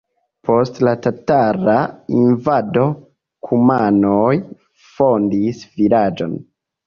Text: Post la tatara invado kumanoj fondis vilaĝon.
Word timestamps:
Post 0.47 0.77
la 0.85 0.93
tatara 1.07 1.75
invado 2.21 2.85
kumanoj 3.49 4.33
fondis 4.95 5.63
vilaĝon. 5.77 6.35